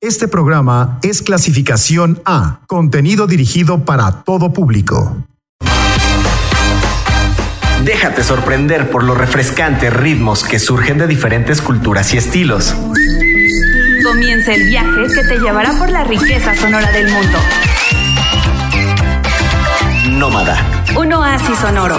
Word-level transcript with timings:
Este 0.00 0.28
programa 0.28 1.00
es 1.02 1.22
clasificación 1.22 2.22
A, 2.24 2.60
contenido 2.68 3.26
dirigido 3.26 3.84
para 3.84 4.22
todo 4.22 4.52
público. 4.52 5.26
Déjate 7.84 8.22
sorprender 8.22 8.92
por 8.92 9.02
los 9.02 9.18
refrescantes 9.18 9.92
ritmos 9.92 10.44
que 10.44 10.60
surgen 10.60 10.98
de 10.98 11.08
diferentes 11.08 11.60
culturas 11.60 12.14
y 12.14 12.18
estilos. 12.18 12.76
Comienza 14.04 14.54
el 14.54 14.68
viaje 14.68 15.12
que 15.12 15.24
te 15.24 15.40
llevará 15.40 15.76
por 15.76 15.90
la 15.90 16.04
riqueza 16.04 16.54
sonora 16.54 16.92
del 16.92 17.10
mundo. 17.10 17.38
Nómada. 20.10 20.64
Un 20.96 21.12
oasis 21.12 21.58
sonoro. 21.58 21.98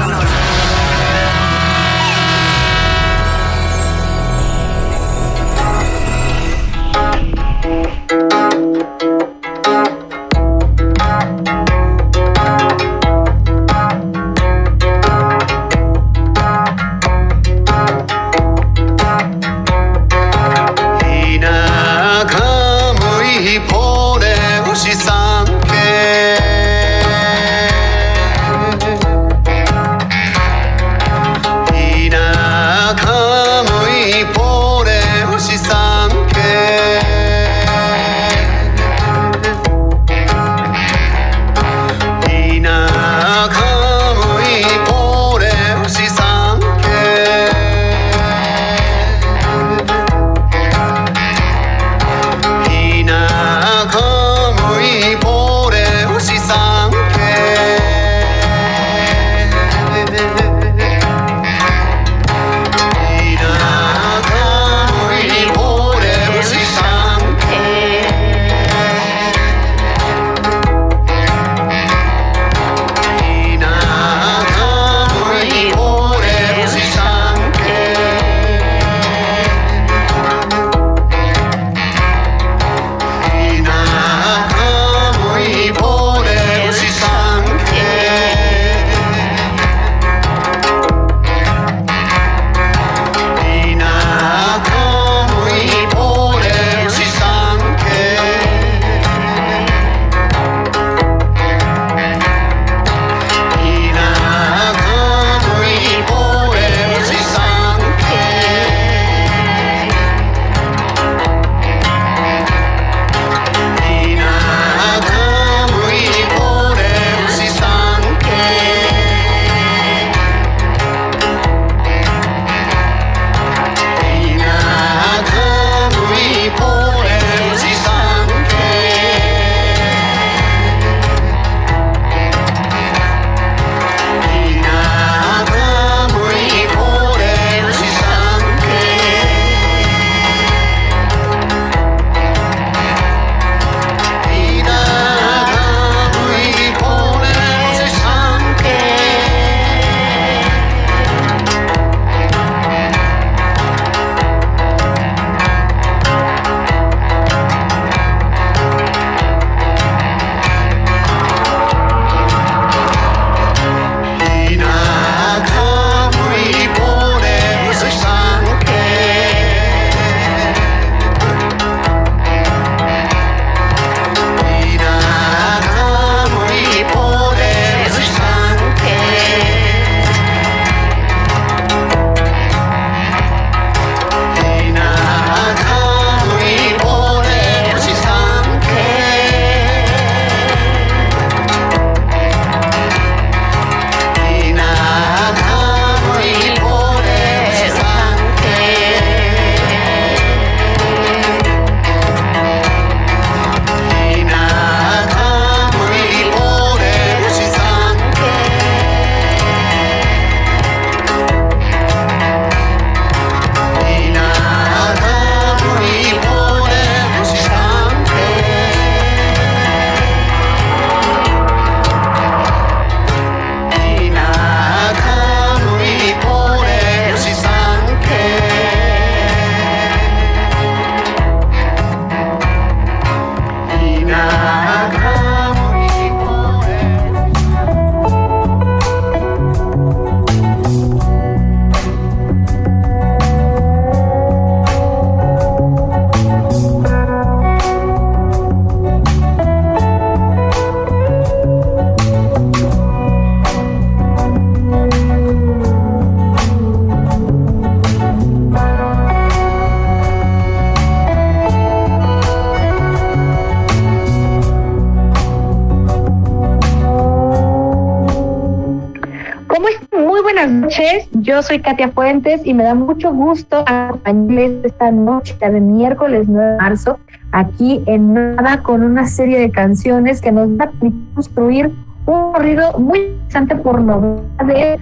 Soy 271.42 271.60
Katia 271.60 271.90
Fuentes 271.90 272.42
y 272.46 272.54
me 272.54 272.64
da 272.64 272.76
mucho 272.76 273.14
gusto 273.14 273.64
acompañarles 273.66 274.66
esta 274.66 274.92
noche 274.92 275.36
de 275.40 275.62
miércoles 275.62 276.28
9 276.28 276.52
de 276.52 276.58
marzo 276.58 277.00
aquí 277.32 277.82
en 277.86 278.14
nada 278.14 278.62
con 278.62 278.84
una 278.84 279.06
serie 279.06 279.40
de 279.40 279.50
canciones 279.50 280.20
que 280.20 280.34
nos 280.34 280.50
va 280.50 280.66
a 280.66 280.72
construir 281.16 281.68
un 282.06 282.34
corrido 282.34 282.78
muy 282.78 283.00
interesante 283.00 283.56
por 283.56 283.82
novedades 283.82 284.82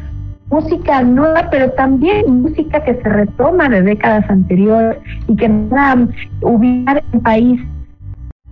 música 0.50 1.04
nueva, 1.04 1.48
pero 1.52 1.72
también 1.72 2.42
música 2.42 2.84
que 2.84 2.96
se 2.96 3.10
retoma 3.10 3.70
de 3.70 3.82
décadas 3.82 4.28
anteriores 4.30 4.98
y 5.28 5.36
que 5.36 5.50
nos 5.50 5.72
va 5.72 5.92
a 5.92 6.08
ubicar 6.42 7.04
en 7.14 7.22
países 7.22 7.66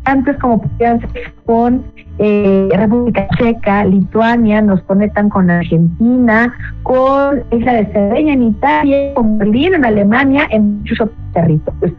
antes 0.06 0.38
como 0.38 0.62
podrían 0.62 1.02
ser 1.02 1.24
Japón, 1.36 1.84
eh, 2.20 2.70
República 2.72 3.28
Checa, 3.38 3.84
Lituania, 3.86 4.62
nos 4.62 4.82
conectan 4.84 5.30
con 5.30 5.50
Argentina, 5.50 6.54
con 6.84 7.44
Isla 7.52 7.74
de 7.74 7.86
Cerdeña 7.88 8.34
en 8.34 8.44
Italia, 8.44 9.14
con 9.16 9.38
Berlín 9.38 9.74
en 9.74 9.86
Alemania, 9.86 10.48
en 10.52 10.80
muchos 10.80 11.02
otros 11.02 11.18
territorios. 11.34 11.94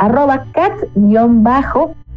arroba 0.00 0.46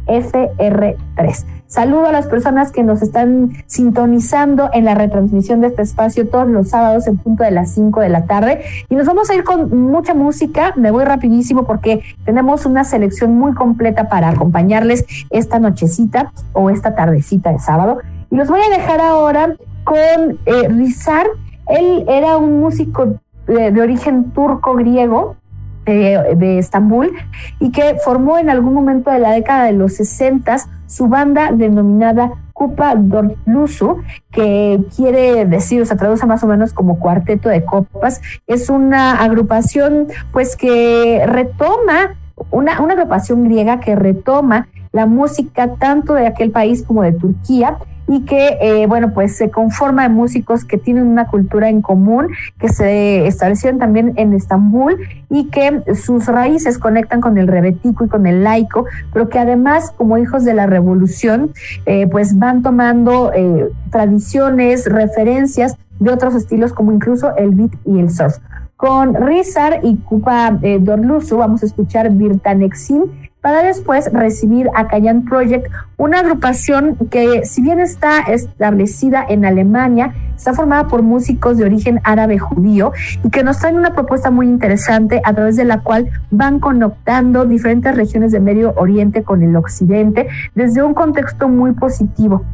cat-fr3. 0.06 1.44
Saludo 1.66 2.06
a 2.06 2.12
las 2.12 2.26
personas 2.26 2.70
que 2.70 2.82
nos 2.82 3.00
están 3.00 3.52
sintonizando 3.66 4.68
en 4.74 4.84
la 4.84 4.94
retransmisión 4.94 5.62
de 5.62 5.68
este 5.68 5.80
espacio 5.82 6.28
todos 6.28 6.46
los 6.46 6.68
sábados 6.68 7.06
en 7.06 7.16
punto 7.16 7.44
de 7.44 7.50
las 7.50 7.72
5 7.72 8.00
de 8.00 8.10
la 8.10 8.26
tarde. 8.26 8.62
Y 8.90 8.94
nos 8.94 9.06
vamos 9.06 9.30
a 9.30 9.34
ir 9.34 9.42
con 9.42 9.90
mucha 9.90 10.12
música. 10.12 10.74
Me 10.76 10.90
voy 10.90 11.04
rapidísimo 11.04 11.64
porque 11.64 12.02
tenemos 12.26 12.66
una 12.66 12.84
selección 12.84 13.38
muy 13.38 13.54
completa 13.54 14.10
para 14.10 14.28
acompañarles 14.28 15.06
esta 15.30 15.58
nochecita 15.58 16.32
o 16.52 16.68
esta 16.68 16.94
tardecita 16.94 17.50
de 17.50 17.58
sábado. 17.58 17.98
Y 18.30 18.36
los 18.36 18.48
voy 18.48 18.60
a 18.60 18.68
dejar 18.76 19.00
ahora 19.00 19.56
con 19.84 20.38
eh, 20.44 20.68
Rizar. 20.68 21.26
Él 21.68 22.04
era 22.06 22.36
un 22.36 22.60
músico 22.60 23.14
de 23.46 23.80
origen 23.80 24.30
turco-griego 24.32 25.36
de 25.84 26.58
Estambul 26.58 27.12
y 27.58 27.72
que 27.72 27.96
formó 28.04 28.38
en 28.38 28.50
algún 28.50 28.74
momento 28.74 29.10
de 29.10 29.18
la 29.18 29.32
década 29.32 29.64
de 29.64 29.72
los 29.72 29.94
60 29.94 30.56
su 30.86 31.08
banda 31.08 31.50
denominada 31.52 32.32
Kupa 32.52 32.94
Dorlusu, 32.94 34.02
que 34.30 34.80
quiere 34.94 35.46
decir, 35.46 35.82
o 35.82 35.84
se 35.84 35.96
traduce 35.96 36.26
más 36.26 36.44
o 36.44 36.46
menos 36.46 36.72
como 36.72 36.98
cuarteto 36.98 37.48
de 37.48 37.64
copas. 37.64 38.20
Es 38.46 38.68
una 38.68 39.14
agrupación 39.22 40.08
pues 40.32 40.54
que 40.54 41.24
retoma, 41.26 42.14
una, 42.50 42.80
una 42.80 42.92
agrupación 42.92 43.44
griega 43.44 43.80
que 43.80 43.96
retoma 43.96 44.68
la 44.92 45.06
música 45.06 45.74
tanto 45.76 46.14
de 46.14 46.26
aquel 46.26 46.50
país 46.50 46.84
como 46.84 47.02
de 47.02 47.12
Turquía 47.12 47.78
y 48.08 48.24
que, 48.24 48.58
eh, 48.60 48.86
bueno, 48.86 49.12
pues 49.14 49.36
se 49.36 49.50
conforma 49.50 50.02
de 50.02 50.08
músicos 50.08 50.64
que 50.64 50.78
tienen 50.78 51.06
una 51.06 51.26
cultura 51.26 51.68
en 51.68 51.82
común, 51.82 52.28
que 52.58 52.68
se 52.68 53.26
establecieron 53.26 53.78
también 53.78 54.12
en 54.16 54.32
Estambul 54.32 54.96
y 55.30 55.48
que 55.48 55.82
sus 55.94 56.26
raíces 56.26 56.78
conectan 56.78 57.20
con 57.20 57.38
el 57.38 57.46
rebetico 57.46 58.04
y 58.04 58.08
con 58.08 58.26
el 58.26 58.44
laico, 58.44 58.86
pero 59.12 59.28
que 59.28 59.38
además, 59.38 59.92
como 59.96 60.18
hijos 60.18 60.44
de 60.44 60.54
la 60.54 60.66
revolución, 60.66 61.52
eh, 61.86 62.06
pues 62.06 62.38
van 62.38 62.62
tomando 62.62 63.32
eh, 63.34 63.70
tradiciones, 63.90 64.86
referencias 64.86 65.76
de 66.00 66.10
otros 66.10 66.34
estilos 66.34 66.72
como 66.72 66.92
incluso 66.92 67.36
el 67.36 67.50
beat 67.50 67.72
y 67.84 67.98
el 67.98 68.10
surf. 68.10 68.38
Con 68.76 69.14
Rizar 69.14 69.78
y 69.84 69.96
Kupa 69.98 70.58
Dorlusu 70.80 71.36
vamos 71.36 71.62
a 71.62 71.66
escuchar 71.66 72.10
Virtanexin, 72.10 73.04
para 73.42 73.64
después 73.64 74.10
recibir 74.12 74.70
a 74.74 74.86
Kayan 74.86 75.24
Project, 75.24 75.66
una 75.98 76.20
agrupación 76.20 76.96
que 77.10 77.44
si 77.44 77.60
bien 77.60 77.80
está 77.80 78.20
establecida 78.20 79.26
en 79.28 79.44
Alemania, 79.44 80.14
está 80.36 80.54
formada 80.54 80.86
por 80.86 81.02
músicos 81.02 81.58
de 81.58 81.64
origen 81.64 82.00
árabe 82.04 82.38
judío 82.38 82.92
y 83.24 83.30
que 83.30 83.42
nos 83.42 83.58
traen 83.58 83.76
una 83.76 83.94
propuesta 83.94 84.30
muy 84.30 84.46
interesante 84.46 85.20
a 85.24 85.34
través 85.34 85.56
de 85.56 85.64
la 85.64 85.80
cual 85.80 86.08
van 86.30 86.60
conectando 86.60 87.44
diferentes 87.44 87.94
regiones 87.96 88.30
de 88.30 88.38
Medio 88.38 88.74
Oriente 88.76 89.24
con 89.24 89.42
el 89.42 89.56
Occidente 89.56 90.28
desde 90.54 90.84
un 90.84 90.94
contexto 90.94 91.48
muy 91.48 91.72
positivo 91.72 92.44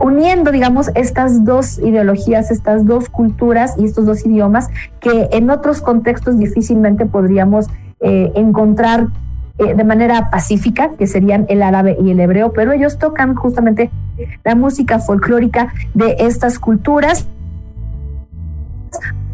uniendo, 0.00 0.50
digamos, 0.50 0.90
estas 0.94 1.44
dos 1.44 1.78
ideologías, 1.78 2.50
estas 2.50 2.84
dos 2.84 3.08
culturas 3.08 3.76
y 3.78 3.84
estos 3.84 4.04
dos 4.04 4.26
idiomas 4.26 4.68
que 5.00 5.28
en 5.32 5.48
otros 5.48 5.80
contextos 5.80 6.38
difícilmente 6.38 7.06
podríamos 7.06 7.68
eh, 8.00 8.32
encontrar 8.34 9.08
eh, 9.58 9.74
de 9.74 9.84
manera 9.84 10.30
pacífica, 10.30 10.90
que 10.98 11.06
serían 11.06 11.46
el 11.48 11.62
árabe 11.62 11.96
y 12.00 12.10
el 12.10 12.20
hebreo, 12.20 12.52
pero 12.52 12.72
ellos 12.72 12.98
tocan 12.98 13.34
justamente 13.34 13.90
la 14.44 14.54
música 14.54 14.98
folclórica 14.98 15.72
de 15.94 16.16
estas 16.20 16.58
culturas 16.58 17.26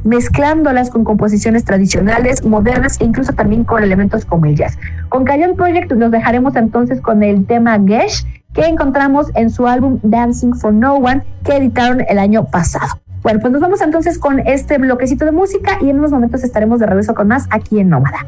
mezclándolas 0.04 0.90
con 0.90 1.04
composiciones 1.04 1.64
tradicionales, 1.64 2.44
modernas 2.44 3.00
e 3.00 3.04
incluso 3.04 3.32
también 3.32 3.64
con 3.64 3.82
elementos 3.82 4.24
como 4.24 4.46
el 4.46 4.56
jazz. 4.56 4.78
Con 5.08 5.24
Cayon 5.24 5.56
Project 5.56 5.92
nos 5.92 6.10
dejaremos 6.10 6.56
entonces 6.56 7.00
con 7.00 7.22
el 7.22 7.46
tema 7.46 7.78
Gesh 7.84 8.24
que 8.54 8.64
encontramos 8.66 9.26
en 9.34 9.50
su 9.50 9.66
álbum 9.66 9.98
Dancing 10.02 10.54
for 10.54 10.72
No 10.72 10.94
One 10.94 11.22
que 11.44 11.56
editaron 11.56 12.02
el 12.08 12.18
año 12.18 12.44
pasado. 12.46 13.00
Bueno, 13.22 13.40
pues 13.40 13.52
nos 13.52 13.60
vamos 13.60 13.82
entonces 13.82 14.18
con 14.18 14.38
este 14.40 14.78
bloquecito 14.78 15.24
de 15.24 15.32
música 15.32 15.78
y 15.80 15.90
en 15.90 15.98
unos 15.98 16.12
momentos 16.12 16.44
estaremos 16.44 16.80
de 16.80 16.86
regreso 16.86 17.14
con 17.14 17.28
más 17.28 17.46
aquí 17.50 17.78
en 17.80 17.88
Nómada. 17.88 18.26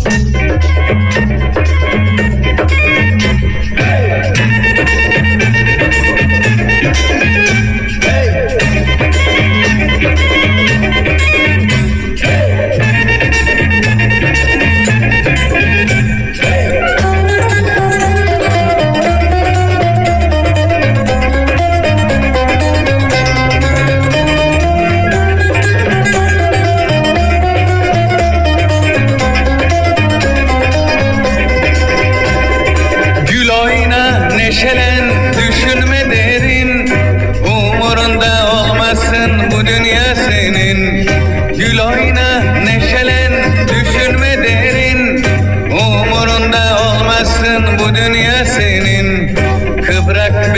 Hey! 0.00 0.58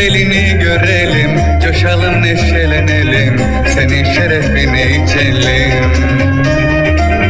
Belini 0.01 0.59
görelim 0.59 1.31
Coşalım 1.67 2.23
neşelenelim. 2.23 3.37
Senin 3.75 4.05
şerefine 4.05 5.05
içelim. 5.05 5.85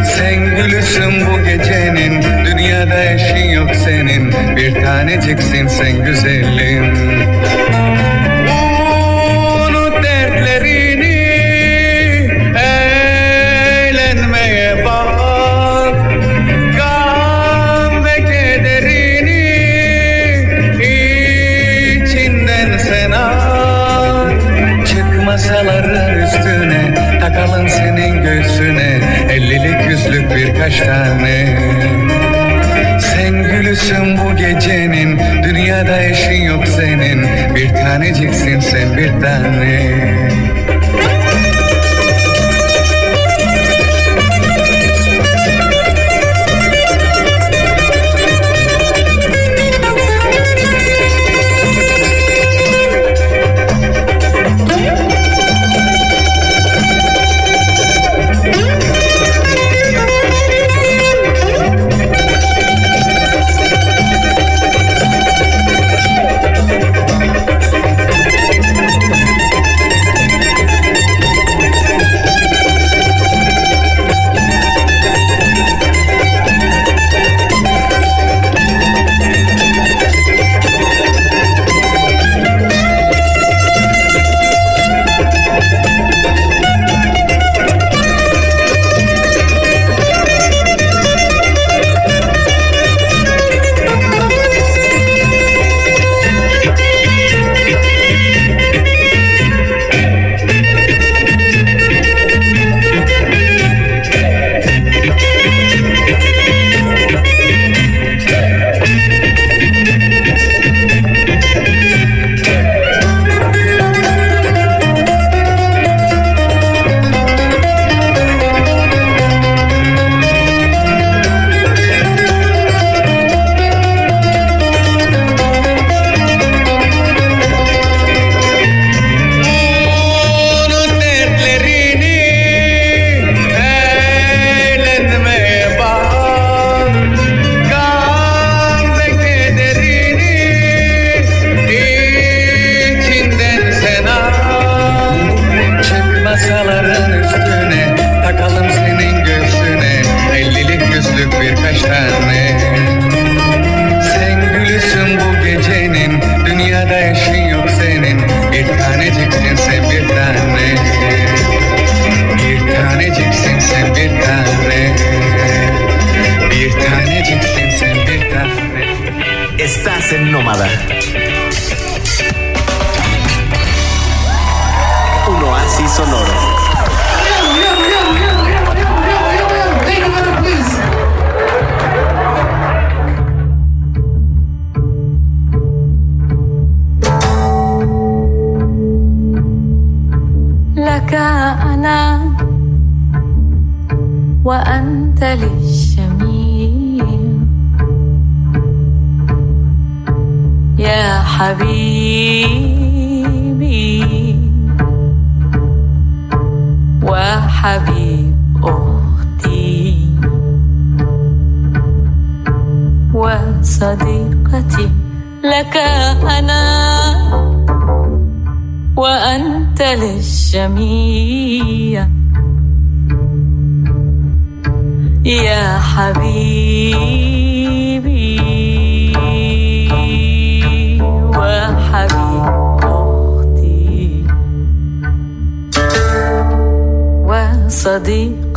Sen 0.04 0.56
gülüsün 0.56 1.26
bu 1.26 1.44
gecenin 1.44 2.22
Dünyada 2.44 3.04
eşin 3.04 3.50
yok 3.50 3.70
senin. 3.84 4.32
Bir 4.56 4.74
taneciksin 4.74 5.66
sen 5.66 6.04
güzelim 6.04 6.94
Çıkmasaların 25.50 26.18
üstüne 26.18 26.94
takalım 27.20 27.68
senin 27.68 28.22
göğsüne. 28.22 29.00
Ellilik 29.30 29.88
yüzlük 29.88 30.36
birkaç 30.36 30.80
tane. 30.80 31.58
Sen 33.00 33.42
gülüsün 33.42 34.18
bu 34.18 34.36
gecenin 34.36 35.20
Dünyada 35.42 36.02
eşin 36.02 36.42
yok 36.42 36.68
senin. 36.68 37.26
Bir 37.54 37.68
taneciksin 37.68 38.60
sen 38.60 38.96
bir 38.96 39.20
tane 39.20 40.09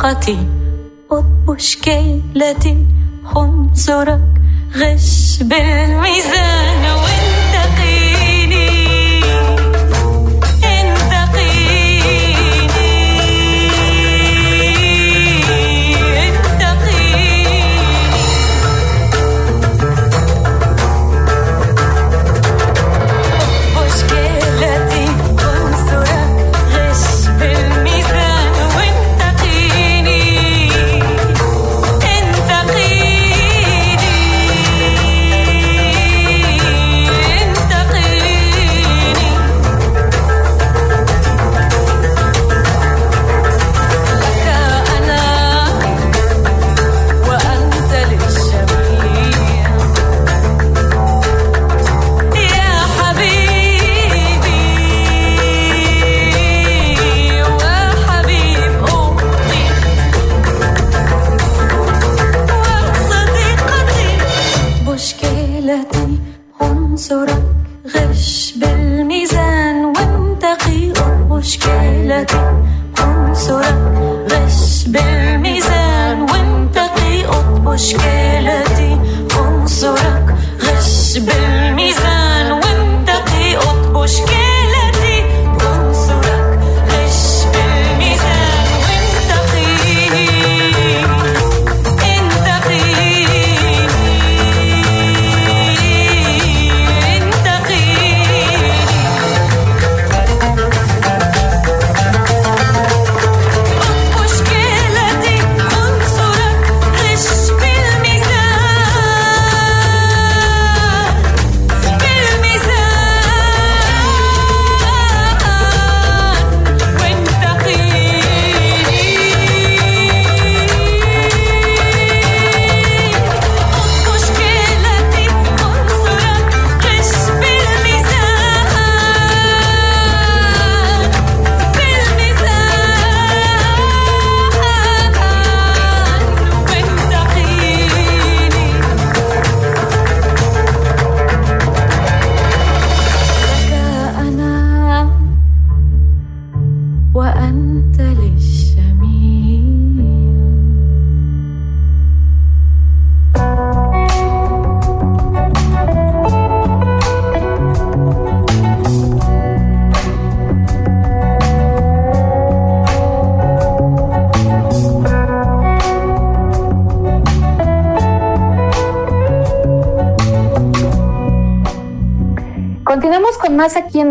وصديقتي 0.04 0.38
قطب 1.10 1.50
مشكلتي 1.50 2.86
خنصرك 3.24 4.20
غش 4.76 5.38
بالميزان. 5.42 7.03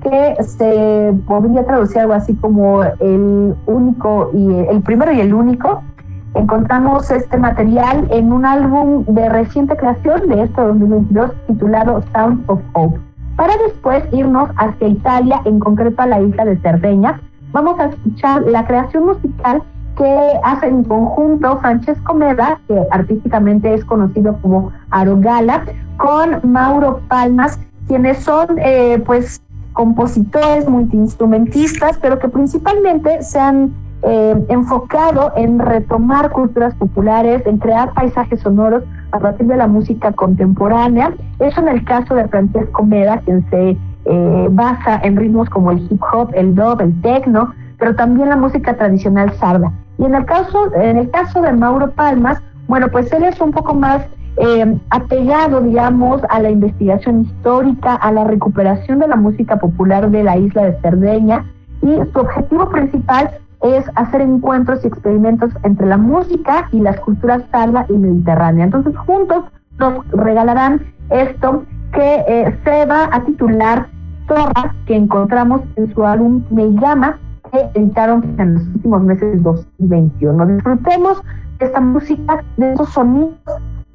que 0.01 0.43
se 0.43 1.13
podría 1.27 1.63
traducir 1.63 1.99
algo 1.99 2.13
así 2.13 2.35
como 2.35 2.81
el 2.83 3.55
único 3.67 4.31
y 4.33 4.51
el 4.67 4.81
primero 4.81 5.11
y 5.11 5.21
el 5.21 5.31
único. 5.31 5.83
Encontramos 6.33 7.11
este 7.11 7.37
material 7.37 8.07
en 8.09 8.33
un 8.33 8.45
álbum 8.45 9.05
de 9.05 9.29
reciente 9.29 9.77
creación 9.77 10.27
de 10.27 10.43
este 10.43 10.59
2022 10.59 11.31
titulado 11.45 12.01
Sound 12.13 12.43
of 12.47 12.59
Hope. 12.73 12.99
Para 13.35 13.53
después 13.67 14.03
irnos 14.11 14.49
hacia 14.57 14.87
Italia, 14.87 15.41
en 15.45 15.59
concreto 15.59 16.01
a 16.01 16.07
la 16.07 16.19
isla 16.19 16.45
de 16.45 16.57
Cerdeña, 16.57 17.21
vamos 17.51 17.79
a 17.79 17.85
escuchar 17.85 18.41
la 18.41 18.65
creación 18.65 19.05
musical 19.05 19.61
que 19.97 20.39
hace 20.43 20.67
en 20.67 20.83
conjunto 20.83 21.57
Francesco 21.59 22.13
Meda, 22.13 22.59
que 22.67 22.81
artísticamente 22.91 23.73
es 23.73 23.85
conocido 23.85 24.37
como 24.41 24.71
Arogala, 24.89 25.65
con 25.97 26.39
Mauro 26.51 27.01
Palmas, 27.07 27.59
quienes 27.87 28.19
son 28.19 28.57
eh, 28.57 29.01
pues 29.05 29.41
compositores, 29.73 30.67
multiinstrumentistas, 30.67 31.97
pero 31.97 32.19
que 32.19 32.29
principalmente 32.29 33.21
se 33.21 33.39
han 33.39 33.73
eh, 34.03 34.45
enfocado 34.49 35.31
en 35.35 35.59
retomar 35.59 36.31
culturas 36.31 36.73
populares, 36.75 37.45
en 37.45 37.57
crear 37.57 37.93
paisajes 37.93 38.39
sonoros 38.41 38.83
a 39.11 39.19
partir 39.19 39.47
de 39.47 39.57
la 39.57 39.67
música 39.67 40.11
contemporánea. 40.11 41.13
Eso 41.39 41.61
en 41.61 41.67
el 41.67 41.85
caso 41.85 42.15
de 42.15 42.27
Francesco 42.27 42.83
Meda, 42.83 43.19
quien 43.19 43.47
se 43.49 43.77
eh, 44.05 44.47
basa 44.49 44.99
en 45.03 45.17
ritmos 45.17 45.49
como 45.49 45.71
el 45.71 45.79
hip 45.89 46.01
hop, 46.11 46.31
el 46.33 46.55
dub, 46.55 46.81
el 46.81 46.99
techno, 47.01 47.53
pero 47.81 47.95
también 47.95 48.29
la 48.29 48.35
música 48.35 48.75
tradicional 48.75 49.33
sarda. 49.39 49.73
Y 49.97 50.05
en 50.05 50.13
el 50.13 50.23
caso, 50.25 50.71
en 50.75 50.97
el 50.97 51.09
caso 51.09 51.41
de 51.41 51.51
Mauro 51.51 51.89
Palmas, 51.89 52.39
bueno, 52.67 52.87
pues 52.91 53.11
él 53.11 53.23
es 53.23 53.41
un 53.41 53.51
poco 53.51 53.73
más 53.73 54.05
eh, 54.37 54.77
apegado, 54.91 55.61
digamos, 55.61 56.21
a 56.29 56.39
la 56.43 56.51
investigación 56.51 57.21
histórica, 57.21 57.95
a 57.95 58.11
la 58.11 58.23
recuperación 58.23 58.99
de 58.99 59.07
la 59.07 59.15
música 59.15 59.57
popular 59.57 60.11
de 60.11 60.23
la 60.23 60.37
isla 60.37 60.65
de 60.65 60.79
Cerdeña, 60.81 61.43
y 61.81 61.95
su 62.13 62.19
objetivo 62.19 62.69
principal 62.69 63.31
es 63.63 63.83
hacer 63.95 64.21
encuentros 64.21 64.83
y 64.83 64.87
experimentos 64.87 65.51
entre 65.63 65.87
la 65.87 65.97
música 65.97 66.69
y 66.71 66.81
las 66.81 66.99
culturas 66.99 67.41
sarda 67.51 67.87
y 67.89 67.93
mediterránea. 67.93 68.65
Entonces, 68.65 68.95
juntos 68.95 69.45
nos 69.79 70.07
regalarán 70.11 70.81
esto 71.09 71.63
que 71.93 72.23
eh, 72.27 72.55
se 72.63 72.85
va 72.85 73.09
a 73.11 73.23
titular 73.23 73.87
Torra, 74.27 74.75
que 74.85 74.95
encontramos 74.95 75.61
en 75.77 75.91
su 75.95 76.05
álbum 76.05 76.43
Me 76.51 76.71
Llama, 76.79 77.17
editaron 77.53 78.35
en 78.37 78.55
los 78.55 78.63
últimos 78.67 79.03
meses 79.03 79.31
del 79.31 79.43
2021. 79.43 80.45
Disfrutemos 80.47 81.21
de 81.59 81.65
esta 81.65 81.81
música, 81.81 82.43
de 82.57 82.73
esos 82.73 82.89
sonidos 82.89 83.35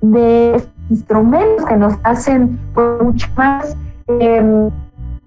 de 0.01 0.63
instrumentos 0.91 1.65
que 1.67 1.77
nos 1.77 1.95
hacen 2.05 2.59
pues, 2.75 3.03
mucho 3.03 3.27
más, 3.37 3.77
eh, 4.09 4.71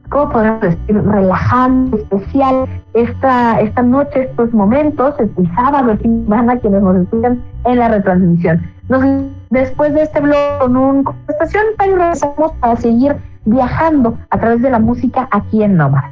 ¿cómo 0.10 0.32
podemos 0.32 0.62
decir? 0.62 1.04
Relajante, 1.04 1.98
especial 1.98 2.66
esta, 2.94 3.60
esta 3.62 3.82
noche, 3.82 4.24
estos 4.24 4.54
momentos, 4.54 5.16
el 5.20 5.56
sábado, 5.56 5.92
el 5.92 6.00
fin 6.00 6.20
de 6.20 6.24
semana, 6.26 6.58
quienes 6.58 6.82
nos 6.82 6.98
escuchan 6.98 7.44
en 7.66 7.80
la 7.80 7.90
retransmisión. 7.90 8.62
Después 9.50 9.94
de 9.94 10.04
este 10.04 10.20
blog 10.20 10.60
con 10.60 10.78
una 10.78 11.04
conversación, 11.04 11.64
pero 11.78 11.96
regresamos 11.96 12.52
para 12.60 12.76
seguir 12.76 13.16
viajando 13.46 14.18
a 14.30 14.40
través 14.40 14.62
de 14.62 14.70
la 14.70 14.80
música 14.80 15.28
aquí 15.32 15.64
en 15.64 15.78
Nómada. 15.78 16.12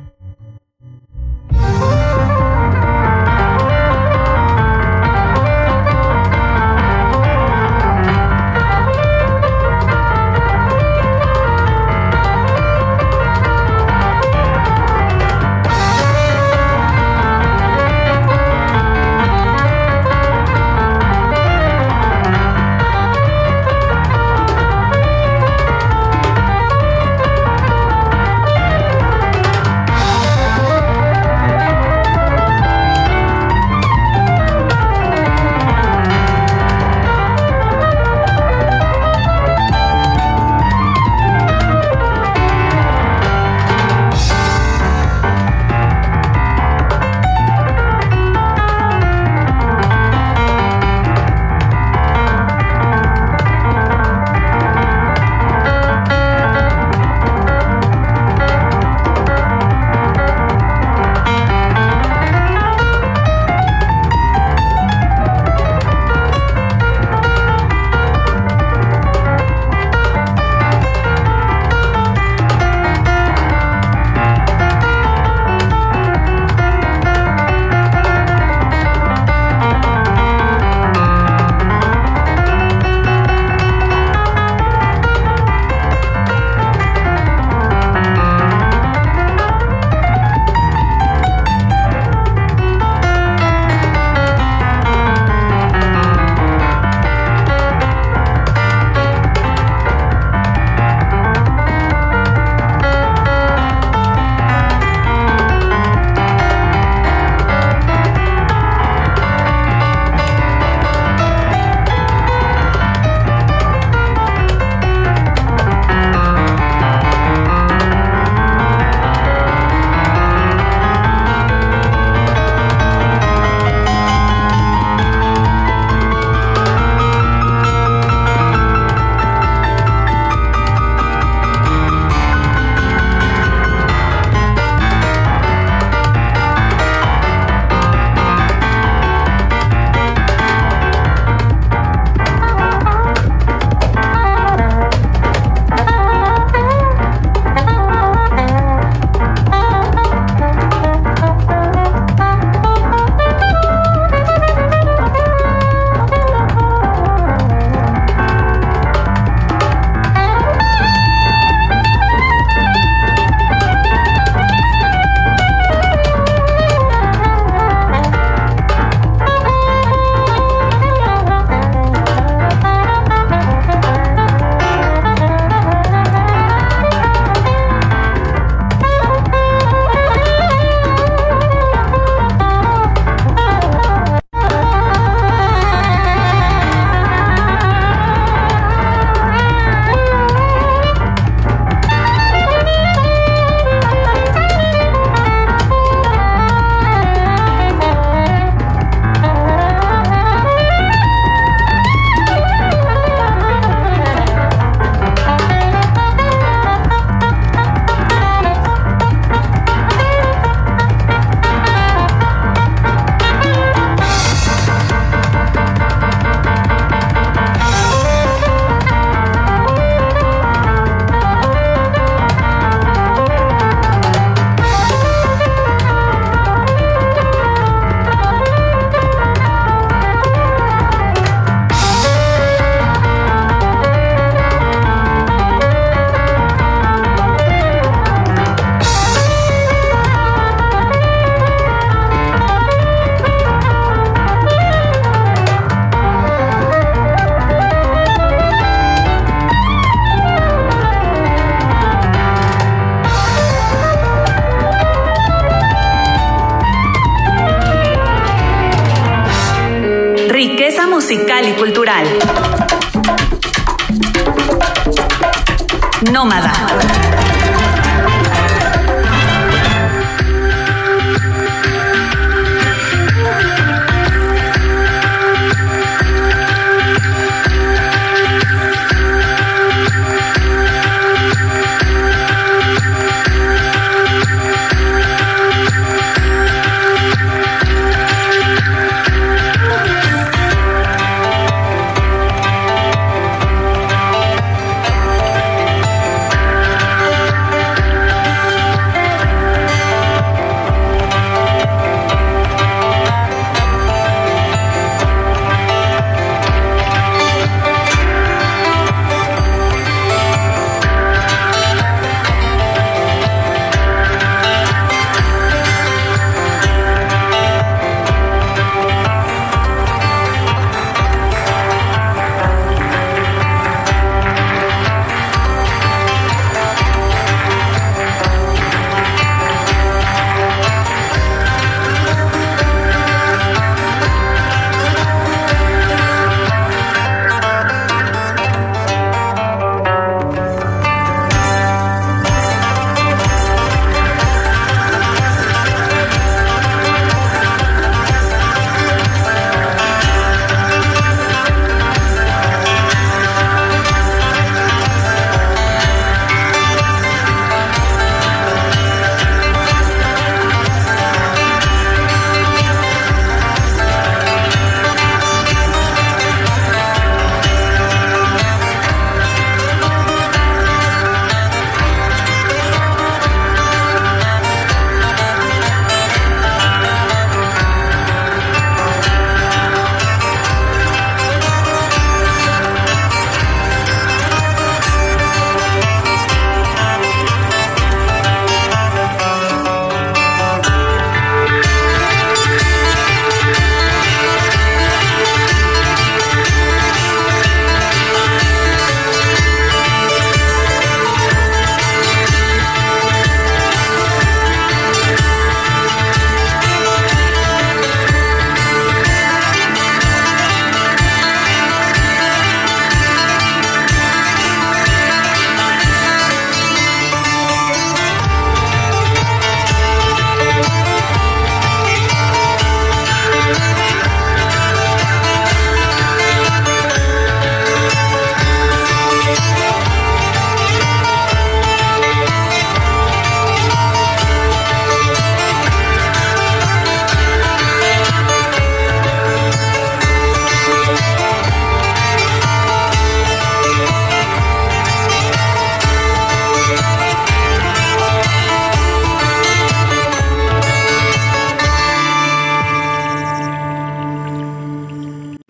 Nómada. 266.12 267.07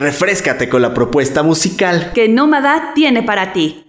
Refrescate 0.07 0.69
con 0.69 0.81
la 0.81 0.93
propuesta 0.93 1.43
musical. 1.43 2.13
que 2.13 2.29
Nómada 2.29 2.93
tiene 2.95 3.23
para 3.23 3.51
ti. 3.51 3.86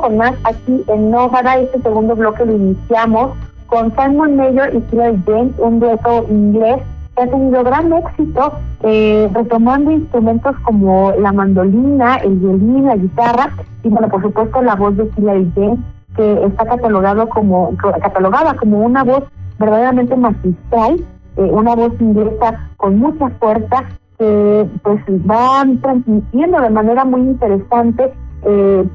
Con 0.00 0.16
más 0.16 0.32
aquí 0.44 0.82
en 0.88 1.10
Nóvada. 1.10 1.58
Este 1.58 1.80
segundo 1.82 2.16
bloque 2.16 2.44
lo 2.44 2.52
iniciamos 2.52 3.32
con 3.66 3.92
Simon 3.94 4.36
Mayer 4.36 4.74
y 4.74 4.94
Hilary 4.94 5.22
James, 5.26 5.52
un 5.58 5.78
dueto 5.78 6.26
inglés 6.28 6.82
que 7.14 7.22
ha 7.22 7.26
tenido 7.26 7.62
gran 7.62 7.92
éxito 7.92 8.52
eh, 8.82 9.30
retomando 9.32 9.90
instrumentos 9.90 10.56
como 10.64 11.12
la 11.12 11.32
mandolina, 11.32 12.16
el 12.16 12.36
violín, 12.36 12.86
la 12.86 12.96
guitarra 12.96 13.50
y 13.82 13.88
bueno, 13.88 14.08
por 14.08 14.22
supuesto 14.22 14.62
la 14.62 14.74
voz 14.74 14.96
de 14.96 15.08
Hilary 15.16 15.52
James 15.54 15.78
que 16.16 16.44
está 16.44 16.64
catalogado 16.66 17.28
como 17.28 17.76
catalogada 17.76 18.54
como 18.54 18.80
una 18.80 19.04
voz 19.04 19.24
verdaderamente 19.58 20.16
magistral, 20.16 21.04
eh, 21.36 21.42
una 21.42 21.76
voz 21.76 21.92
inglesa 22.00 22.70
con 22.76 22.98
mucha 22.98 23.28
fuerza 23.38 23.84
que 24.18 24.66
pues 24.82 25.00
van 25.24 25.80
transmitiendo 25.80 26.60
de 26.60 26.70
manera 26.70 27.04
muy 27.04 27.20
interesante 27.20 28.12
eh, 28.42 28.88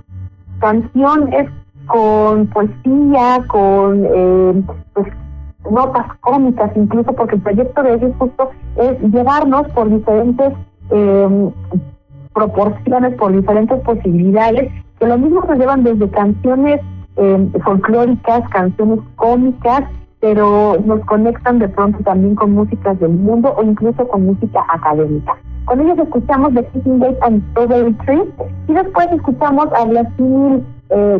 canciones 0.59 1.49
con 1.87 2.47
poesía, 2.47 3.43
con 3.47 4.05
eh, 4.05 4.63
pues 4.93 5.07
notas 5.69 6.05
cómicas 6.21 6.71
incluso 6.75 7.11
porque 7.13 7.35
el 7.35 7.41
proyecto 7.41 7.83
de 7.83 7.95
ellos 7.95 8.11
justo 8.17 8.51
es 8.77 8.99
llevarnos 9.11 9.67
por 9.69 9.89
diferentes 9.89 10.53
eh, 10.91 11.51
proporciones, 12.33 13.15
por 13.15 13.35
diferentes 13.35 13.79
posibilidades, 13.81 14.71
que 14.99 15.07
lo 15.07 15.17
mismo 15.17 15.41
nos 15.41 15.57
llevan 15.57 15.83
desde 15.83 16.09
canciones 16.09 16.81
eh, 17.17 17.49
folclóricas, 17.63 18.47
canciones 18.49 18.99
cómicas, 19.15 19.83
pero 20.19 20.77
nos 20.85 20.99
conectan 21.05 21.59
de 21.59 21.69
pronto 21.69 21.99
también 22.03 22.35
con 22.35 22.51
músicas 22.51 22.99
del 22.99 23.11
mundo 23.11 23.53
o 23.57 23.63
incluso 23.63 24.07
con 24.07 24.25
música 24.25 24.63
académica. 24.69 25.35
Con 25.65 25.81
ellos 25.81 25.97
escuchamos 25.99 26.53
The 26.53 26.65
Kissing 26.67 26.99
Gate 26.99 27.17
and 27.21 27.43
Strawberry 27.51 27.93
Tree. 28.05 28.23
Y 28.67 28.73
después 28.73 29.07
escuchamos 29.11 29.67
a 29.73 29.85
Vladimir 29.85 30.63
eh, 30.89 31.19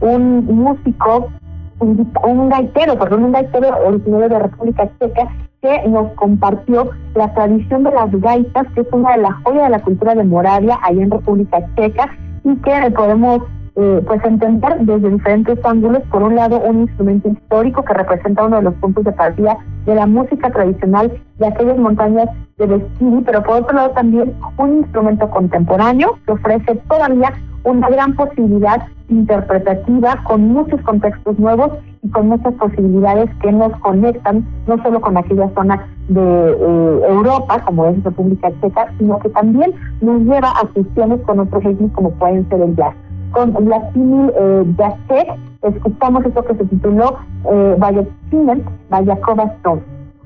un 0.00 0.44
músico, 0.46 1.28
un, 1.78 2.12
un 2.24 2.48
gaitero, 2.48 2.98
perdón, 2.98 3.24
un 3.24 3.32
gaitero 3.32 3.68
originario 3.86 4.28
de 4.28 4.38
República 4.38 4.88
Checa 4.98 5.28
que 5.62 5.88
nos 5.88 6.12
compartió 6.12 6.90
la 7.14 7.32
tradición 7.32 7.84
de 7.84 7.90
las 7.92 8.10
gaitas, 8.20 8.66
que 8.74 8.82
es 8.82 8.86
una 8.92 9.12
de 9.12 9.22
las 9.22 9.32
joyas 9.44 9.62
de 9.64 9.70
la 9.70 9.82
cultura 9.82 10.14
de 10.14 10.24
Moravia, 10.24 10.78
allá 10.82 11.02
en 11.02 11.10
República 11.10 11.64
Checa, 11.74 12.10
y 12.44 12.54
que 12.56 12.90
podemos 12.90 13.44
eh, 13.76 14.02
pues 14.06 14.24
entender 14.24 14.76
desde 14.80 15.10
diferentes 15.10 15.58
ángulos, 15.64 16.02
por 16.10 16.22
un 16.22 16.36
lado 16.36 16.60
un 16.60 16.82
instrumento 16.82 17.28
histórico 17.28 17.84
que 17.84 17.92
representa 17.92 18.44
uno 18.44 18.56
de 18.56 18.62
los 18.62 18.74
puntos 18.74 19.02
de 19.04 19.10
partida 19.12 19.56
de 19.84 19.94
la 19.96 20.06
música 20.06 20.48
tradicional 20.50 21.12
de 21.38 21.46
aquellas 21.46 21.76
montañas 21.76 22.28
de 22.56 22.66
Vestini, 22.66 23.22
pero 23.22 23.42
por 23.42 23.62
otro 23.62 23.74
lado 23.74 23.90
también 23.90 24.32
un 24.58 24.78
instrumento 24.78 25.28
contemporáneo 25.28 26.18
que 26.24 26.32
ofrece 26.32 26.76
todavía 26.88 27.32
una 27.64 27.88
gran 27.88 28.14
posibilidad 28.14 28.80
interpretativa 29.08 30.22
con 30.24 30.48
muchos 30.52 30.80
contextos 30.82 31.36
nuevos 31.38 31.72
y 32.02 32.10
con 32.10 32.28
muchas 32.28 32.54
posibilidades 32.54 33.28
que 33.42 33.50
nos 33.50 33.72
conectan 33.80 34.46
no 34.68 34.80
solo 34.82 35.00
con 35.00 35.16
aquella 35.16 35.50
zona 35.54 35.84
de 36.08 36.20
eh, 36.20 37.00
Europa 37.08 37.60
como 37.64 37.86
es 37.86 38.04
República 38.04 38.52
Checa, 38.60 38.86
sino 38.98 39.18
que 39.18 39.30
también 39.30 39.72
nos 40.00 40.20
lleva 40.22 40.50
a 40.50 40.66
cuestiones 40.72 41.20
con 41.22 41.40
otros 41.40 41.64
ritmos 41.64 41.90
como 41.92 42.10
pueden 42.12 42.48
ser 42.48 42.60
el 42.60 42.76
jazz 42.76 42.94
con 43.34 43.52
Vladimir 43.52 44.32
eh, 44.36 44.64
Jacek, 44.78 45.28
escuchamos 45.62 46.24
esto 46.24 46.42
que 46.44 46.54
se 46.54 46.64
tituló 46.64 47.18
eh, 47.50 47.76
Vaya 47.78 48.04
Vayakova 48.88 49.44
Stone. 49.58 49.82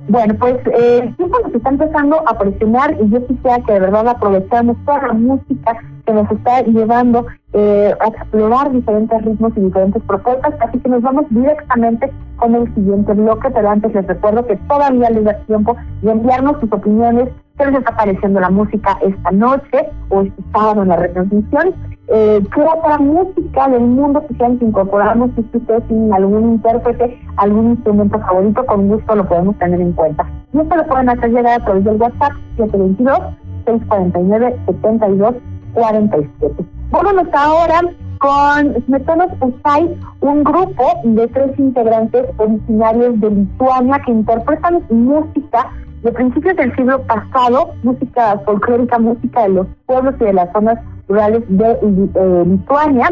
Bueno, 0.09 0.35
pues 0.39 0.55
eh, 0.67 1.01
el 1.03 1.17
tiempo 1.17 1.39
nos 1.45 1.55
está 1.55 1.69
empezando 1.69 2.23
a 2.27 2.39
presionar 2.39 2.97
y 2.99 3.11
yo 3.11 3.27
quisiera 3.27 3.61
que 3.61 3.73
de 3.75 3.81
verdad 3.81 4.09
aprovechamos 4.09 4.77
toda 4.87 5.07
la 5.09 5.13
música 5.13 5.77
que 6.07 6.13
nos 6.15 6.31
está 6.31 6.63
llevando 6.63 7.27
eh, 7.53 7.95
a 8.01 8.07
explorar 8.09 8.73
diferentes 8.73 9.23
ritmos 9.23 9.53
y 9.57 9.61
diferentes 9.61 10.03
propuestas, 10.05 10.55
así 10.61 10.79
que 10.79 10.89
nos 10.89 11.03
vamos 11.03 11.27
directamente 11.29 12.11
con 12.37 12.55
el 12.55 12.75
siguiente 12.75 13.13
bloque, 13.13 13.51
pero 13.51 13.69
antes 13.69 13.93
les 13.93 14.07
recuerdo 14.07 14.47
que 14.47 14.57
todavía 14.57 15.11
les 15.11 15.25
da 15.25 15.35
tiempo 15.47 15.77
de 16.01 16.11
enviarnos 16.11 16.59
sus 16.61 16.73
opiniones, 16.73 17.29
qué 17.59 17.67
les 17.67 17.75
está 17.75 17.97
pareciendo 17.97 18.41
la 18.41 18.51
música 18.51 18.99
esta 19.03 19.31
noche 19.33 19.91
o 20.09 20.23
este 20.23 20.43
sábado 20.53 20.83
en 20.83 20.89
la 20.89 20.97
retransmisión, 20.97 21.75
eh, 22.09 22.43
qué 22.55 22.63
otra 22.63 22.99
música 22.99 23.69
del 23.69 23.83
mundo 23.83 24.25
quisieran 24.27 24.59
que 24.59 24.65
incorporamos, 24.65 25.31
si 25.35 25.59
ustedes 25.59 25.87
tienen 25.89 26.13
algún 26.13 26.53
intérprete, 26.53 27.21
algún 27.37 27.73
instrumento 27.73 28.19
favorito, 28.21 28.65
con 28.65 28.89
gusto 28.89 29.15
lo 29.15 29.29
podemos 29.29 29.59
tener 29.59 29.81
en 29.81 29.93
cuenta. 29.93 30.27
Y 30.53 30.61
esto 30.61 30.77
lo 30.77 30.87
pueden 30.87 31.11
hacer 31.11 31.31
llegar 31.31 31.61
a 31.61 31.65
través 31.65 31.85
del 31.85 31.97
WhatsApp 31.97 32.33
722 32.57 33.19
649 33.67 34.57
72 34.67 35.35
47. 35.75 36.65
Vámonos 36.91 37.29
ahora 37.35 37.81
con 38.19 38.83
Smetonos 38.85 39.31
Usai, 39.41 39.97
un 40.21 40.43
grupo 40.43 41.01
de 41.05 41.29
tres 41.29 41.59
integrantes 41.59 42.25
originarios 42.39 43.21
de 43.21 43.31
Lituania 43.31 44.01
que 44.05 44.13
interpretan 44.13 44.83
música 44.89 45.71
de 46.03 46.13
principios 46.13 46.57
del 46.57 46.75
siglo 46.77 47.03
pasado, 47.03 47.75
música 47.83 48.39
folclórica, 48.45 48.99
música 48.99 49.43
de 49.43 49.49
los 49.51 49.67
pueblos 49.87 50.15
y 50.21 50.25
de 50.25 50.33
las 50.33 50.53
zonas 50.53 50.79
rurales 51.09 51.43
de 51.49 51.71
eh, 51.71 52.45
Lituania, 52.47 53.09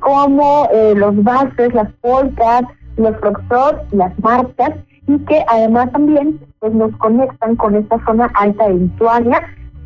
como 0.00 0.68
eh, 0.72 0.94
los 0.96 1.22
valses, 1.22 1.74
las 1.74 1.90
polcas, 2.00 2.62
los 2.96 3.16
foxtrot, 3.20 3.92
las 3.92 4.16
marchas, 4.20 4.74
y 5.06 5.18
que 5.20 5.44
además 5.48 5.90
también 5.92 6.38
pues, 6.60 6.72
nos 6.72 6.94
conectan 6.96 7.56
con 7.56 7.74
esta 7.74 8.02
zona 8.04 8.30
alta 8.34 8.68
de 8.68 8.74
Lituania, 8.74 9.42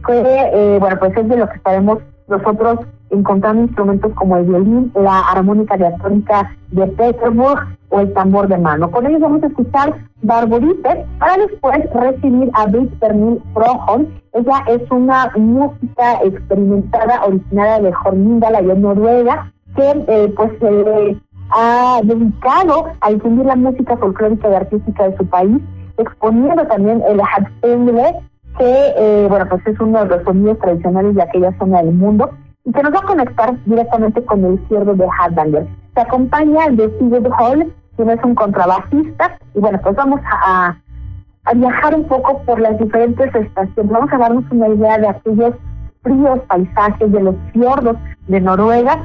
que 0.07 0.21
eh, 0.21 0.79
bueno 0.79 0.99
pues 0.99 1.17
es 1.17 1.29
de 1.29 1.37
lo 1.37 1.49
que 1.49 1.57
estaremos 1.57 1.99
nosotros 2.29 2.81
encontrando 3.15 3.63
instrumentos 3.63 4.13
como 4.15 4.37
el 4.37 4.45
violín, 4.45 4.93
la 4.95 5.21
armónica 5.21 5.77
diatónica 5.77 6.51
de 6.71 6.87
Petersburg 6.89 7.77
o 7.89 8.01
el 8.01 8.13
tambor 8.13 8.49
de 8.49 8.59
mano. 8.59 8.91
Con 8.91 9.07
ellos 9.07 9.21
vamos 9.21 9.43
a 9.43 9.47
escuchar 9.47 9.95
Barborite 10.23 11.07
para 11.19 11.37
después 11.37 11.79
recibir 11.93 12.51
a 12.55 12.67
Britt 12.67 12.93
Pernil 12.99 13.41
Frohon. 13.53 14.09
Ella 14.33 14.65
es 14.69 14.91
una 14.91 15.31
música 15.37 16.21
experimentada 16.25 17.25
originaria 17.25 17.81
de 17.81 17.95
Hornindal, 18.05 18.57
allá 18.57 18.73
en 18.73 18.83
Noruega, 18.83 19.53
que 19.77 20.05
eh, 20.09 20.33
pues 20.37 20.51
se 20.59 21.17
ha 21.51 22.01
dedicado 22.03 22.87
a 23.01 23.11
difundir 23.11 23.47
la 23.47 23.57
música 23.57 23.97
folclórica 23.97 24.51
y 24.51 24.55
artística 24.55 25.09
de 25.09 25.17
su 25.17 25.27
país, 25.27 25.61
exponiendo 25.99 26.67
también 26.67 27.03
el 27.09 27.21
Hadsengle, 27.21 28.17
que 28.59 28.95
eh, 28.97 29.27
bueno 29.29 29.47
pues 29.49 29.67
es 29.67 29.79
uno 29.79 30.05
de 30.05 30.17
los 30.17 30.25
sonidos 30.25 30.59
tradicionales 30.59 31.15
de 31.15 31.23
aquella 31.23 31.57
zona 31.59 31.83
del 31.83 31.95
mundo 31.95 32.31
y 32.65 32.73
que 32.73 32.83
nos 32.83 32.95
va 32.95 32.99
a 32.99 33.07
conectar 33.07 33.55
directamente 33.67 34.25
con 34.25 34.45
el 34.45 34.59
ciervo 34.69 34.95
de 34.95 35.07
Hardanger. 35.19 35.67
Se 35.95 36.01
acompaña 36.01 36.67
de 36.71 36.91
Sigurd 36.99 37.31
Hall, 37.39 37.73
quien 37.97 38.11
es 38.11 38.25
un 38.25 38.35
contrabajista, 38.35 39.39
y 39.55 39.61
bueno, 39.61 39.79
pues 39.83 39.95
vamos 39.95 40.21
a, 40.25 40.77
viajar 41.55 41.95
un 41.95 42.05
poco 42.05 42.41
por 42.47 42.59
las 42.59 42.79
diferentes 42.79 43.35
estaciones. 43.35 43.93
Vamos 43.93 44.11
a 44.13 44.19
darnos 44.19 44.45
una 44.51 44.69
idea 44.69 44.99
de 44.99 45.09
aquellos 45.09 45.55
fríos 46.03 46.41
paisajes, 46.49 47.13
de 47.13 47.21
los 47.21 47.37
fiordos 47.53 47.97
de 48.29 48.41
Noruega, 48.41 48.99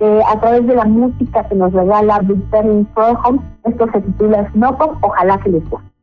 eh, 0.00 0.20
a 0.28 0.38
través 0.38 0.66
de 0.66 0.74
la 0.74 0.84
música 0.84 1.44
que 1.44 1.54
nos 1.54 1.72
regala 1.72 2.18
Victoria 2.18 2.84
Froholm. 2.92 3.40
Esto 3.64 3.86
se 3.92 4.02
titula 4.02 4.50
Snowpop, 4.52 5.02
ojalá 5.02 5.38
que 5.38 5.48
les 5.48 5.70
guste. 5.70 5.95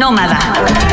Nómada. 0.00 0.89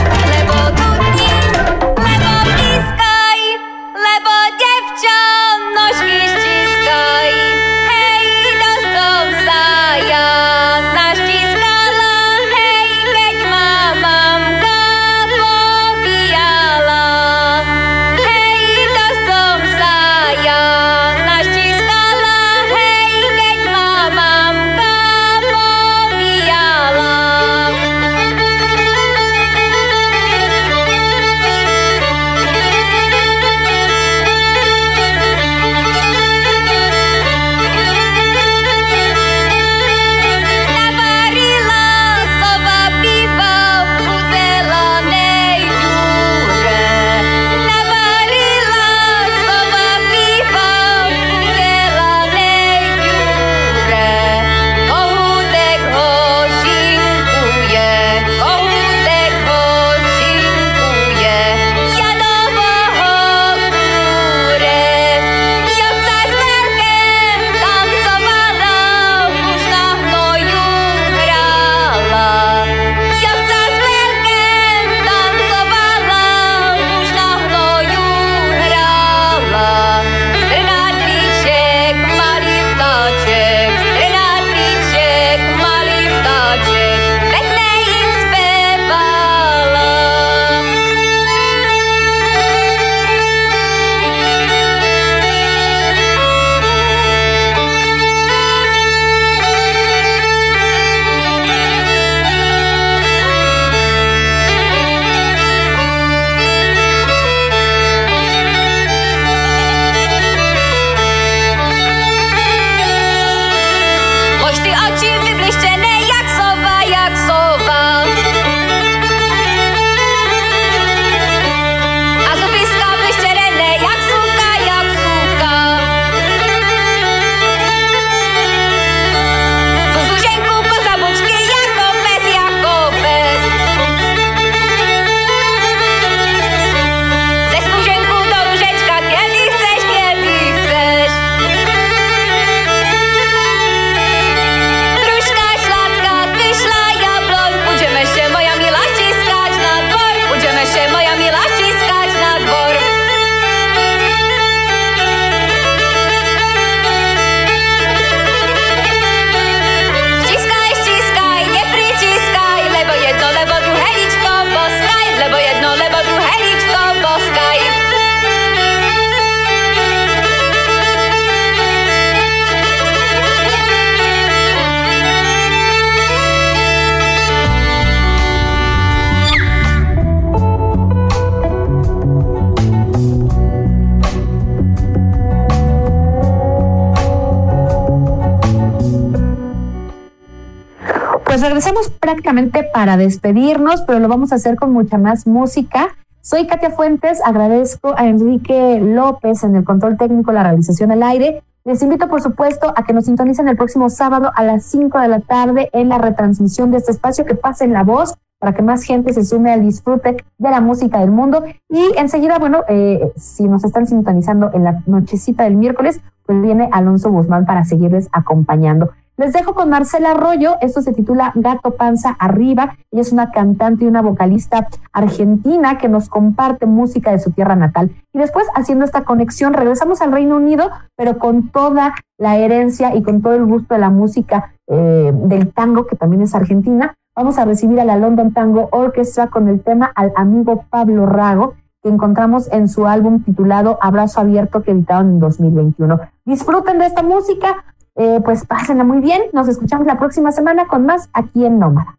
Pues 191.37 191.45
regresamos 191.45 191.91
prácticamente 191.91 192.63
para 192.63 192.97
despedirnos, 192.97 193.83
pero 193.83 193.99
lo 193.99 194.07
vamos 194.07 194.31
a 194.31 194.37
hacer 194.37 194.55
con 194.55 194.73
mucha 194.73 194.97
más 194.97 195.27
música. 195.27 195.89
Soy 196.19 196.47
Katia 196.47 196.71
Fuentes, 196.71 197.21
agradezco 197.23 197.93
a 197.95 198.07
Enrique 198.07 198.79
López 198.81 199.43
en 199.43 199.55
el 199.55 199.63
control 199.63 199.97
técnico, 199.97 200.31
la 200.31 200.41
realización 200.41 200.91
al 200.91 201.03
aire. 201.03 201.43
Les 201.63 201.83
invito, 201.83 202.09
por 202.09 202.23
supuesto, 202.23 202.73
a 202.75 202.83
que 202.85 202.91
nos 202.91 203.05
sintonicen 203.05 203.47
el 203.47 203.55
próximo 203.55 203.91
sábado 203.91 204.31
a 204.33 204.41
las 204.41 204.65
5 204.65 204.99
de 204.99 205.07
la 205.09 205.19
tarde 205.19 205.69
en 205.73 205.89
la 205.89 205.99
retransmisión 205.99 206.71
de 206.71 206.77
este 206.77 206.89
espacio, 206.89 207.23
que 207.23 207.35
pasen 207.35 207.71
la 207.71 207.83
voz 207.83 208.15
para 208.39 208.55
que 208.55 208.63
más 208.63 208.81
gente 208.81 209.13
se 209.13 209.23
sume 209.23 209.53
al 209.53 209.61
disfrute 209.61 210.17
de 210.39 210.49
la 210.49 210.59
música 210.59 211.01
del 211.01 211.11
mundo. 211.11 211.43
Y 211.69 211.91
enseguida, 211.97 212.39
bueno, 212.39 212.63
eh, 212.67 213.11
si 213.15 213.47
nos 213.47 213.63
están 213.63 213.85
sintonizando 213.85 214.49
en 214.55 214.63
la 214.63 214.81
nochecita 214.87 215.43
del 215.43 215.55
miércoles, 215.55 216.01
pues 216.25 216.41
viene 216.41 216.67
Alonso 216.71 217.11
Guzmán 217.11 217.45
para 217.45 217.63
seguirles 217.63 218.09
acompañando. 218.11 218.89
Les 219.19 219.33
dejo 219.33 219.55
con 219.55 219.71
Marcela 219.71 220.11
Arroyo, 220.11 220.57
esto 220.61 220.83
se 220.83 220.93
titula 220.93 221.31
Gato 221.33 221.71
Panza 221.71 222.15
Arriba, 222.19 222.77
ella 222.91 223.01
es 223.01 223.11
una 223.11 223.31
cantante 223.31 223.83
y 223.83 223.87
una 223.87 224.03
vocalista 224.03 224.67
argentina 224.93 225.79
que 225.79 225.89
nos 225.89 226.07
comparte 226.07 226.67
música 226.67 227.09
de 227.09 227.17
su 227.17 227.31
tierra 227.31 227.55
natal. 227.55 227.89
Y 228.13 228.19
después, 228.19 228.45
haciendo 228.53 228.85
esta 228.85 229.05
conexión, 229.05 229.53
regresamos 229.53 230.03
al 230.03 230.11
Reino 230.11 230.35
Unido, 230.35 230.69
pero 230.95 231.17
con 231.17 231.49
toda 231.49 231.95
la 232.19 232.37
herencia 232.37 232.93
y 232.93 233.01
con 233.01 233.23
todo 233.23 233.33
el 233.33 233.45
gusto 233.45 233.73
de 233.73 233.79
la 233.79 233.89
música 233.89 234.53
eh, 234.67 235.11
del 235.11 235.51
tango, 235.51 235.87
que 235.87 235.95
también 235.95 236.21
es 236.21 236.35
argentina. 236.35 236.93
Vamos 237.15 237.39
a 237.39 237.45
recibir 237.45 237.79
a 237.79 237.85
la 237.85 237.97
London 237.97 238.33
Tango 238.33 238.69
Orchestra 238.71 239.31
con 239.31 239.47
el 239.47 239.63
tema 239.63 239.91
al 239.95 240.13
amigo 240.15 240.65
Pablo 240.69 241.07
Rago, 241.07 241.55
que 241.81 241.89
encontramos 241.89 242.51
en 242.51 242.69
su 242.69 242.85
álbum 242.85 243.23
titulado 243.23 243.79
Abrazo 243.81 244.19
Abierto, 244.19 244.61
que 244.61 244.69
editaron 244.69 245.09
en 245.09 245.19
2021. 245.19 246.01
Disfruten 246.23 246.77
de 246.77 246.85
esta 246.85 247.01
música, 247.01 247.63
eh, 247.97 248.21
pues 248.23 248.45
pásenla 248.45 248.83
muy 248.83 248.99
bien. 248.99 249.23
Nos 249.33 249.47
escuchamos 249.47 249.87
la 249.87 249.97
próxima 249.97 250.31
semana 250.31 250.67
con 250.67 250.85
más 250.85 251.09
aquí 251.13 251.45
en 251.45 251.59
Nómada. 251.59 251.97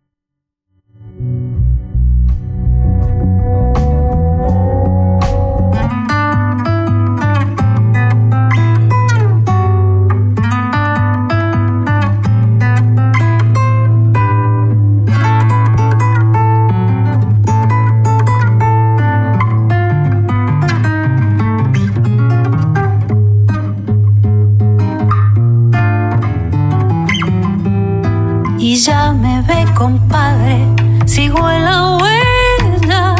Sigo 31.28 31.50
en 31.50 31.64
la 31.64 31.96
huella. 31.96 33.14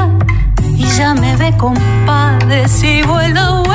Y 0.76 0.84
ya 0.96 1.14
me 1.14 1.36
ve, 1.36 1.54
compadre, 1.58 2.66
sigo 2.66 3.20
en 3.20 3.34
la 3.34 3.52
huella. 3.52 3.67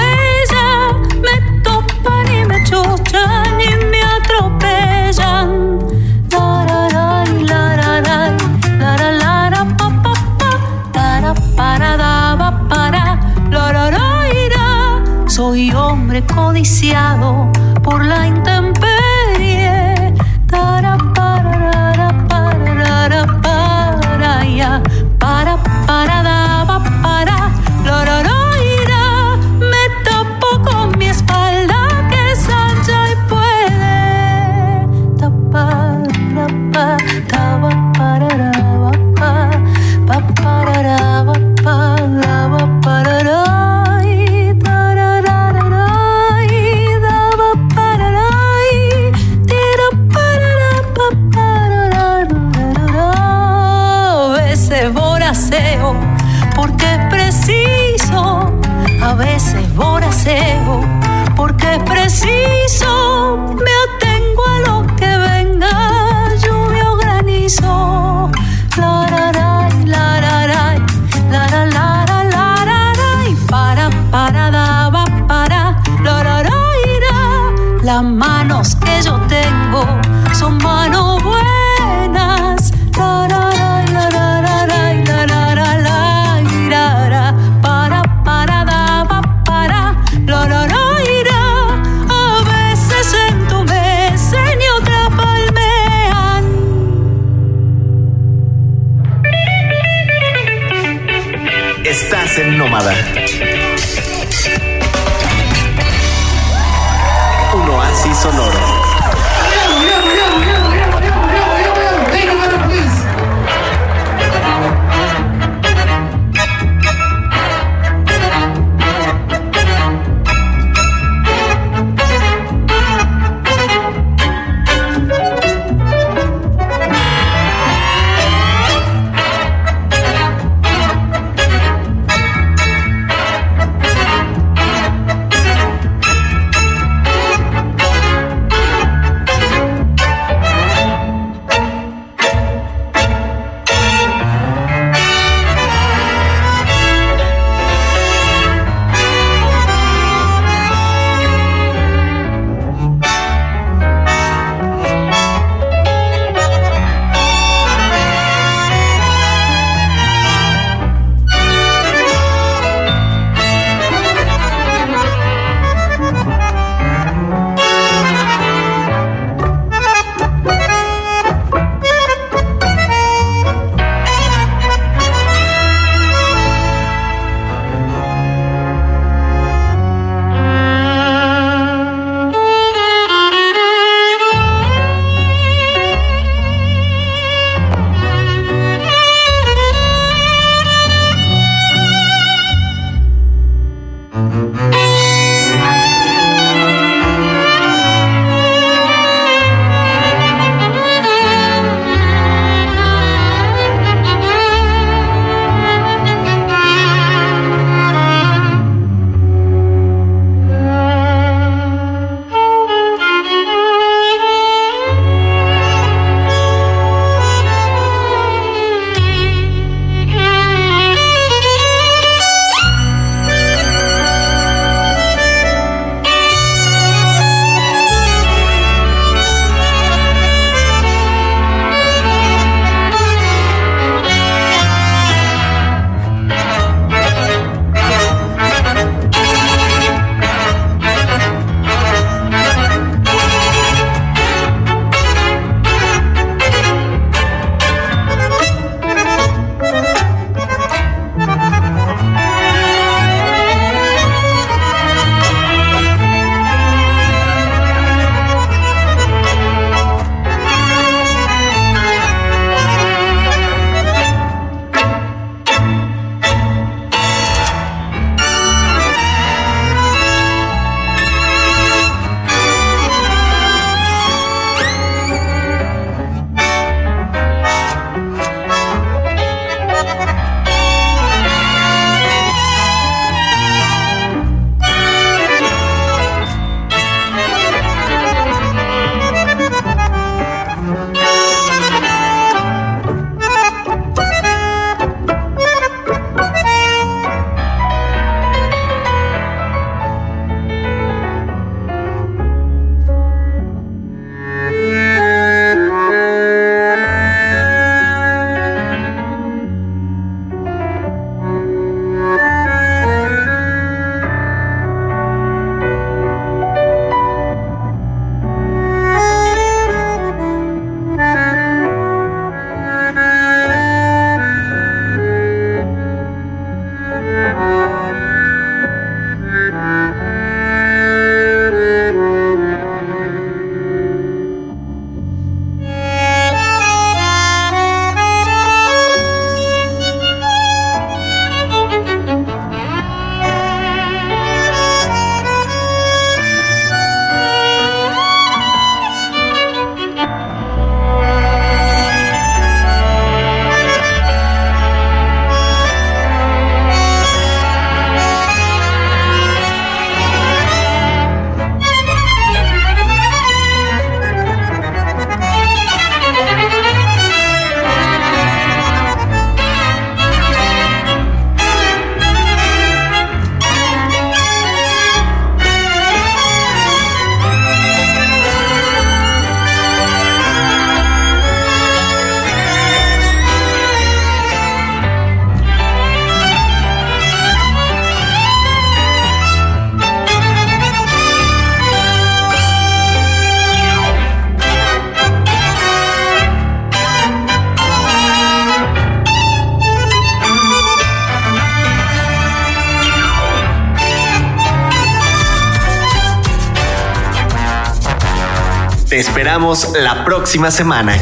La 409.80 410.04
próxima 410.04 410.50
semana. 410.50 410.98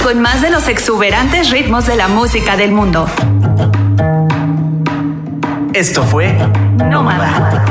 Con 0.00 0.20
más 0.20 0.42
de 0.42 0.50
los 0.50 0.68
exuberantes 0.68 1.50
ritmos 1.50 1.86
de 1.86 1.96
la 1.96 2.06
música 2.06 2.56
del 2.56 2.70
mundo. 2.70 3.08
Esto 5.72 6.04
fue 6.04 6.32
Nómada. 6.76 7.63